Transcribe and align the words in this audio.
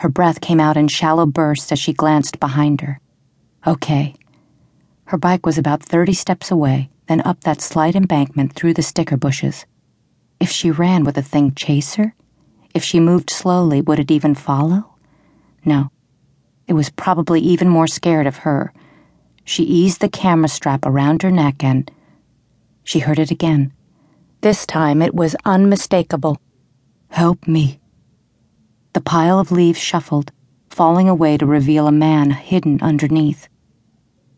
Her 0.00 0.08
breath 0.08 0.40
came 0.40 0.60
out 0.60 0.78
in 0.78 0.88
shallow 0.88 1.26
bursts 1.26 1.70
as 1.70 1.78
she 1.78 1.92
glanced 1.92 2.40
behind 2.40 2.80
her. 2.80 3.00
Okay. 3.66 4.14
Her 5.04 5.18
bike 5.18 5.44
was 5.44 5.58
about 5.58 5.82
30 5.82 6.14
steps 6.14 6.50
away, 6.50 6.88
then 7.06 7.20
up 7.20 7.42
that 7.42 7.60
slight 7.60 7.94
embankment 7.94 8.54
through 8.54 8.72
the 8.72 8.82
sticker 8.82 9.18
bushes. 9.18 9.66
If 10.40 10.50
she 10.50 10.70
ran, 10.70 11.04
would 11.04 11.16
the 11.16 11.22
thing 11.22 11.54
chase 11.54 11.96
her? 11.96 12.14
If 12.72 12.82
she 12.82 12.98
moved 12.98 13.28
slowly, 13.28 13.82
would 13.82 13.98
it 13.98 14.10
even 14.10 14.34
follow? 14.34 14.94
No. 15.66 15.90
It 16.66 16.72
was 16.72 16.88
probably 16.88 17.42
even 17.42 17.68
more 17.68 17.86
scared 17.86 18.26
of 18.26 18.38
her. 18.38 18.72
She 19.44 19.64
eased 19.64 20.00
the 20.00 20.08
camera 20.08 20.48
strap 20.48 20.86
around 20.86 21.20
her 21.20 21.30
neck 21.30 21.62
and. 21.62 21.90
She 22.84 23.00
heard 23.00 23.18
it 23.18 23.30
again. 23.30 23.74
This 24.40 24.64
time 24.64 25.02
it 25.02 25.14
was 25.14 25.36
unmistakable. 25.44 26.40
Help 27.10 27.46
me. 27.46 27.79
The 28.92 29.00
pile 29.00 29.38
of 29.38 29.52
leaves 29.52 29.78
shuffled, 29.78 30.32
falling 30.68 31.08
away 31.08 31.36
to 31.36 31.46
reveal 31.46 31.86
a 31.86 31.92
man 31.92 32.32
hidden 32.32 32.80
underneath. 32.82 33.48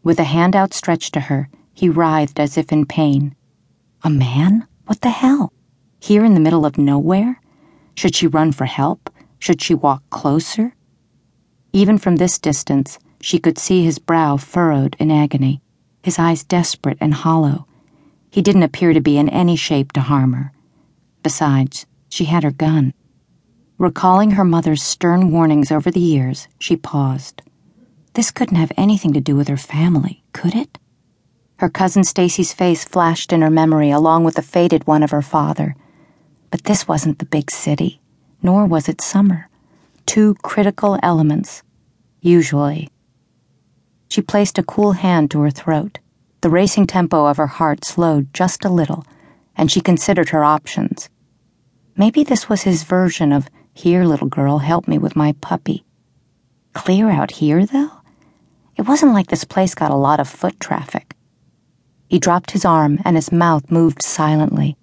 With 0.02 0.18
a 0.18 0.24
hand 0.24 0.54
outstretched 0.54 1.14
to 1.14 1.20
her, 1.20 1.48
he 1.72 1.88
writhed 1.88 2.38
as 2.38 2.58
if 2.58 2.70
in 2.70 2.84
pain. 2.84 3.34
A 4.02 4.10
man? 4.10 4.66
What 4.84 5.00
the 5.00 5.10
hell? 5.10 5.52
Here 6.00 6.24
in 6.24 6.34
the 6.34 6.40
middle 6.40 6.66
of 6.66 6.76
nowhere? 6.76 7.40
Should 7.94 8.14
she 8.14 8.26
run 8.26 8.52
for 8.52 8.66
help? 8.66 9.08
Should 9.38 9.62
she 9.62 9.74
walk 9.74 10.02
closer? 10.10 10.74
Even 11.72 11.96
from 11.96 12.16
this 12.16 12.38
distance, 12.38 12.98
she 13.22 13.38
could 13.38 13.56
see 13.56 13.84
his 13.84 13.98
brow 13.98 14.36
furrowed 14.36 14.96
in 14.98 15.10
agony, 15.10 15.62
his 16.02 16.18
eyes 16.18 16.44
desperate 16.44 16.98
and 17.00 17.14
hollow. 17.14 17.66
He 18.30 18.42
didn't 18.42 18.64
appear 18.64 18.92
to 18.92 19.00
be 19.00 19.16
in 19.16 19.28
any 19.30 19.56
shape 19.56 19.92
to 19.92 20.00
harm 20.00 20.34
her. 20.34 20.52
Besides, 21.22 21.86
she 22.10 22.26
had 22.26 22.42
her 22.42 22.50
gun. 22.50 22.92
Recalling 23.82 24.30
her 24.30 24.44
mother's 24.44 24.80
stern 24.80 25.32
warnings 25.32 25.72
over 25.72 25.90
the 25.90 25.98
years, 25.98 26.46
she 26.60 26.76
paused. 26.76 27.42
This 28.14 28.30
couldn't 28.30 28.58
have 28.58 28.70
anything 28.76 29.12
to 29.12 29.20
do 29.20 29.34
with 29.34 29.48
her 29.48 29.56
family, 29.56 30.22
could 30.32 30.54
it? 30.54 30.78
Her 31.56 31.68
cousin 31.68 32.04
Stacy's 32.04 32.52
face 32.52 32.84
flashed 32.84 33.32
in 33.32 33.42
her 33.42 33.50
memory 33.50 33.90
along 33.90 34.22
with 34.22 34.36
the 34.36 34.40
faded 34.40 34.86
one 34.86 35.02
of 35.02 35.10
her 35.10 35.20
father. 35.20 35.74
But 36.52 36.62
this 36.62 36.86
wasn't 36.86 37.18
the 37.18 37.24
big 37.24 37.50
city, 37.50 38.00
nor 38.40 38.66
was 38.66 38.88
it 38.88 39.00
summer. 39.00 39.48
Two 40.06 40.36
critical 40.44 40.96
elements, 41.02 41.64
usually. 42.20 42.88
She 44.06 44.22
placed 44.22 44.60
a 44.60 44.62
cool 44.62 44.92
hand 44.92 45.28
to 45.32 45.40
her 45.40 45.50
throat. 45.50 45.98
The 46.42 46.50
racing 46.50 46.86
tempo 46.86 47.26
of 47.26 47.36
her 47.36 47.48
heart 47.48 47.84
slowed 47.84 48.32
just 48.32 48.64
a 48.64 48.72
little, 48.72 49.04
and 49.56 49.72
she 49.72 49.80
considered 49.80 50.28
her 50.28 50.44
options. 50.44 51.10
Maybe 51.96 52.22
this 52.22 52.48
was 52.48 52.62
his 52.62 52.84
version 52.84 53.32
of 53.32 53.48
here, 53.74 54.04
little 54.04 54.28
girl, 54.28 54.58
help 54.58 54.86
me 54.86 54.98
with 54.98 55.16
my 55.16 55.32
puppy. 55.40 55.84
Clear 56.74 57.10
out 57.10 57.32
here, 57.32 57.64
though? 57.64 57.90
It 58.76 58.82
wasn't 58.82 59.12
like 59.12 59.28
this 59.28 59.44
place 59.44 59.74
got 59.74 59.90
a 59.90 59.96
lot 59.96 60.20
of 60.20 60.28
foot 60.28 60.58
traffic. 60.60 61.14
He 62.08 62.18
dropped 62.18 62.50
his 62.50 62.64
arm 62.64 63.00
and 63.04 63.16
his 63.16 63.32
mouth 63.32 63.70
moved 63.70 64.02
silently. 64.02 64.76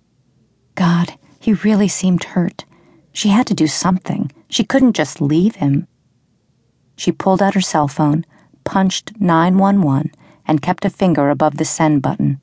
God, 0.76 1.14
he 1.40 1.54
really 1.54 1.88
seemed 1.88 2.24
hurt. 2.24 2.66
She 3.14 3.30
had 3.30 3.48
to 3.48 3.54
do 3.54 3.68
something. 3.68 4.32
She 4.50 4.64
couldn't 4.64 4.94
just 4.94 5.22
leave 5.22 5.56
him. 5.56 5.88
She 6.96 7.12
pulled 7.12 7.42
out 7.42 7.54
her 7.54 7.62
cell 7.62 7.88
phone, 7.88 8.26
punched 8.64 9.20
911, 9.20 10.12
and 10.48 10.62
kept 10.62 10.86
a 10.86 10.90
finger 10.90 11.30
above 11.30 11.58
the 11.58 11.66
send 11.66 12.02
button. 12.02 12.42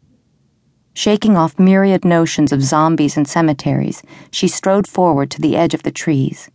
Shaking 0.97 1.37
off 1.37 1.59
myriad 1.59 2.07
notions 2.07 2.53
of 2.53 2.63
zombies 2.63 3.19
and 3.19 3.29
cemeteries, 3.29 4.03
she 4.31 4.49
strode 4.49 4.87
forward 4.87 5.31
to 5.33 5.43
the 5.43 5.55
edge 5.55 5.75
of 5.75 5.83
the 5.83 5.91
trees. 5.91 6.49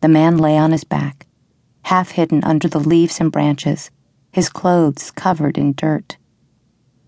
The 0.00 0.08
man 0.08 0.38
lay 0.38 0.56
on 0.56 0.72
his 0.72 0.84
back, 0.84 1.26
half 1.82 2.12
hidden 2.12 2.42
under 2.44 2.66
the 2.66 2.80
leaves 2.80 3.20
and 3.20 3.30
branches, 3.30 3.90
his 4.32 4.48
clothes 4.48 5.10
covered 5.10 5.58
in 5.58 5.74
dirt. 5.74 6.16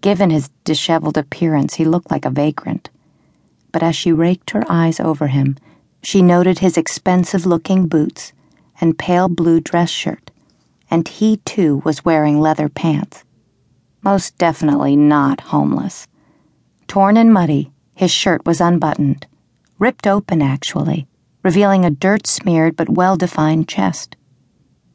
Given 0.03 0.29
his 0.29 0.51
disheveled 0.65 1.17
appearance, 1.17 1.77
he 1.77 1.87
looked 1.87 2.11
like 2.11 2.27
a 2.27 2.31
vagrant. 2.31 2.91
But 3.73 3.83
as 3.83 3.97
she 3.97 4.13
raked 4.13 4.51
her 4.51 4.65
eyes 4.69 5.01
over 5.01 5.29
him, 5.29 5.57
she 6.03 6.21
noted 6.21 6.59
his 6.59 6.77
expensive 6.77 7.47
looking 7.47 7.89
boots 7.89 8.35
and 8.83 8.99
pale 8.99 9.31
blue 9.31 9.61
dress 9.61 9.89
shirt, 9.89 10.31
and 10.91 11.09
he 11.09 11.39
too 11.39 11.81
was 11.87 12.05
wearing 12.05 12.39
leather 12.39 12.69
pants. 12.69 13.25
Most 14.03 14.37
definitely 14.37 14.95
not 14.95 15.41
homeless. 15.41 16.07
Torn 16.89 17.19
and 17.19 17.33
muddy, 17.33 17.71
his 17.95 18.11
shirt 18.11 18.47
was 18.47 18.63
unbuttoned, 18.63 19.27
ripped 19.79 20.07
open 20.07 20.41
actually, 20.41 21.07
revealing 21.45 21.85
a 21.85 21.91
dirt 21.91 22.27
smeared 22.27 22.77
but 22.77 22.89
well 22.89 23.15
defined 23.15 23.69
chest. 23.69 24.17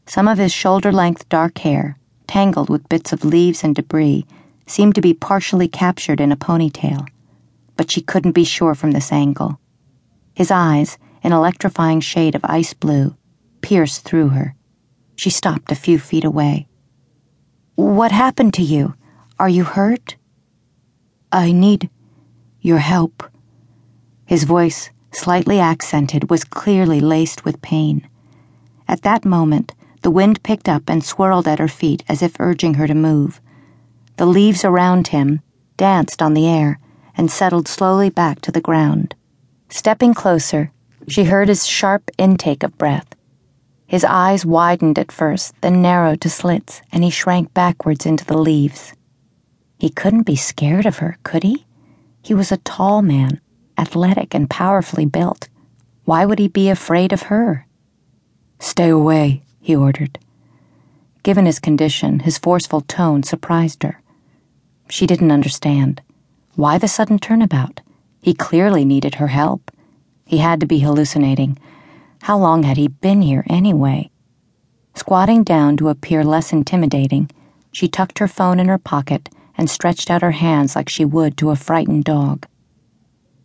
Some 0.07 0.27
of 0.27 0.39
his 0.39 0.51
shoulder 0.51 0.91
length 0.91 1.29
dark 1.29 1.59
hair, 1.59 1.99
tangled 2.27 2.67
with 2.67 2.89
bits 2.89 3.13
of 3.13 3.23
leaves 3.23 3.63
and 3.63 3.75
debris, 3.75 4.25
seemed 4.65 4.95
to 4.95 5.01
be 5.01 5.13
partially 5.13 5.67
captured 5.67 6.19
in 6.19 6.31
a 6.31 6.35
ponytail, 6.35 7.07
but 7.77 7.91
she 7.91 8.01
couldn't 8.01 8.31
be 8.31 8.43
sure 8.43 8.73
from 8.73 8.91
this 8.91 9.11
angle. 9.11 9.59
His 10.33 10.49
eyes, 10.49 10.97
an 11.21 11.31
electrifying 11.31 11.99
shade 11.99 12.33
of 12.33 12.43
ice 12.43 12.73
blue, 12.73 13.15
pierced 13.61 14.01
through 14.01 14.29
her. 14.29 14.55
She 15.15 15.29
stopped 15.29 15.71
a 15.71 15.75
few 15.75 15.99
feet 15.99 16.23
away. 16.23 16.67
What 17.75 18.11
happened 18.11 18.55
to 18.55 18.63
you? 18.63 18.95
Are 19.37 19.49
you 19.49 19.63
hurt? 19.63 20.15
I 21.35 21.51
need 21.51 21.89
your 22.61 22.77
help. 22.77 23.23
His 24.23 24.43
voice, 24.43 24.91
slightly 25.11 25.59
accented, 25.59 26.29
was 26.29 26.43
clearly 26.43 27.01
laced 27.01 27.43
with 27.43 27.59
pain. 27.63 28.07
At 28.87 29.01
that 29.01 29.25
moment, 29.25 29.73
the 30.03 30.11
wind 30.11 30.43
picked 30.43 30.69
up 30.69 30.83
and 30.87 31.03
swirled 31.03 31.47
at 31.47 31.57
her 31.57 31.67
feet 31.67 32.03
as 32.07 32.21
if 32.21 32.39
urging 32.39 32.75
her 32.75 32.85
to 32.85 32.93
move. 32.93 33.41
The 34.17 34.27
leaves 34.27 34.63
around 34.63 35.07
him 35.07 35.41
danced 35.75 36.21
on 36.21 36.35
the 36.35 36.47
air 36.47 36.79
and 37.17 37.31
settled 37.31 37.67
slowly 37.67 38.11
back 38.11 38.39
to 38.41 38.51
the 38.51 38.61
ground. 38.61 39.15
Stepping 39.69 40.13
closer, 40.13 40.71
she 41.07 41.23
heard 41.23 41.47
his 41.47 41.65
sharp 41.65 42.11
intake 42.19 42.61
of 42.61 42.77
breath. 42.77 43.15
His 43.87 44.05
eyes 44.05 44.45
widened 44.45 44.99
at 44.99 45.11
first, 45.11 45.59
then 45.61 45.81
narrowed 45.81 46.21
to 46.21 46.29
slits, 46.29 46.83
and 46.91 47.03
he 47.03 47.09
shrank 47.09 47.55
backwards 47.55 48.05
into 48.05 48.23
the 48.23 48.37
leaves. 48.37 48.93
He 49.83 49.89
couldn't 49.89 50.23
be 50.23 50.37
scared 50.37 50.85
of 50.85 50.99
her, 50.99 51.17
could 51.23 51.43
he? 51.43 51.65
He 52.21 52.33
was 52.33 52.53
a 52.53 52.63
tall 52.63 53.01
man, 53.01 53.41
athletic 53.77 54.33
and 54.33 54.49
powerfully 54.49 55.05
built. 55.05 55.49
Why 56.05 56.23
would 56.23 56.39
he 56.39 56.47
be 56.47 56.69
afraid 56.69 57.11
of 57.11 57.23
her? 57.23 57.67
Stay 58.59 58.87
away, 58.87 59.43
he 59.59 59.75
ordered. 59.75 60.19
Given 61.23 61.45
his 61.45 61.59
condition, 61.59 62.19
his 62.19 62.37
forceful 62.37 62.79
tone 62.79 63.23
surprised 63.23 63.83
her. 63.83 64.01
She 64.89 65.05
didn't 65.05 65.33
understand. 65.33 66.01
Why 66.55 66.77
the 66.77 66.87
sudden 66.87 67.19
turnabout? 67.19 67.81
He 68.21 68.33
clearly 68.33 68.85
needed 68.85 69.15
her 69.15 69.27
help. 69.27 69.69
He 70.25 70.37
had 70.37 70.61
to 70.61 70.65
be 70.65 70.79
hallucinating. 70.79 71.57
How 72.21 72.37
long 72.37 72.63
had 72.63 72.77
he 72.77 72.87
been 72.87 73.21
here 73.21 73.43
anyway? 73.49 74.11
Squatting 74.95 75.43
down 75.43 75.75
to 75.75 75.89
appear 75.89 76.23
less 76.23 76.53
intimidating, 76.53 77.29
she 77.73 77.89
tucked 77.89 78.19
her 78.19 78.29
phone 78.29 78.61
in 78.61 78.69
her 78.69 78.77
pocket 78.77 79.27
and 79.57 79.69
stretched 79.69 80.09
out 80.09 80.21
her 80.21 80.31
hands 80.31 80.75
like 80.75 80.89
she 80.89 81.05
would 81.05 81.37
to 81.37 81.51
a 81.51 81.55
frightened 81.55 82.03
dog. 82.03 82.45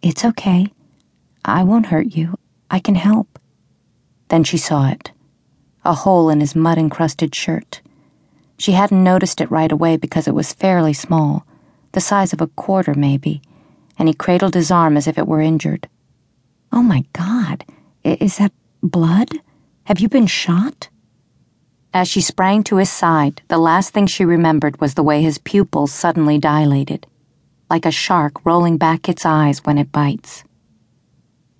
It's 0.02 0.24
okay. 0.24 0.68
I 1.44 1.64
won't 1.64 1.86
hurt 1.86 2.14
you. 2.14 2.38
I 2.70 2.78
can 2.78 2.94
help. 2.94 3.38
Then 4.28 4.44
she 4.44 4.58
saw 4.58 4.88
it 4.88 5.12
a 5.84 5.94
hole 5.94 6.28
in 6.28 6.40
his 6.40 6.54
mud 6.54 6.76
encrusted 6.76 7.34
shirt. 7.34 7.80
She 8.58 8.72
hadn't 8.72 9.02
noticed 9.02 9.40
it 9.40 9.50
right 9.50 9.72
away 9.72 9.96
because 9.96 10.28
it 10.28 10.34
was 10.34 10.52
fairly 10.52 10.92
small, 10.92 11.46
the 11.92 12.00
size 12.00 12.32
of 12.32 12.42
a 12.42 12.48
quarter 12.48 12.94
maybe, 12.94 13.40
and 13.98 14.06
he 14.06 14.14
cradled 14.14 14.54
his 14.54 14.70
arm 14.70 14.96
as 14.96 15.06
if 15.06 15.16
it 15.16 15.26
were 15.26 15.40
injured. 15.40 15.88
Oh 16.72 16.82
my 16.82 17.04
God, 17.14 17.64
is 18.04 18.36
that 18.36 18.52
blood? 18.82 19.30
Have 19.84 20.00
you 20.00 20.08
been 20.08 20.26
shot? 20.26 20.88
As 21.94 22.06
she 22.06 22.20
sprang 22.20 22.62
to 22.64 22.76
his 22.76 22.90
side, 22.90 23.40
the 23.48 23.56
last 23.56 23.94
thing 23.94 24.06
she 24.06 24.24
remembered 24.24 24.80
was 24.80 24.94
the 24.94 25.02
way 25.02 25.22
his 25.22 25.38
pupils 25.38 25.90
suddenly 25.90 26.38
dilated, 26.38 27.06
like 27.70 27.86
a 27.86 27.90
shark 27.90 28.44
rolling 28.44 28.76
back 28.76 29.08
its 29.08 29.24
eyes 29.24 29.64
when 29.64 29.78
it 29.78 29.90
bites. 29.90 30.44